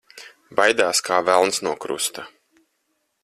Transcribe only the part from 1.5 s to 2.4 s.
no krusta.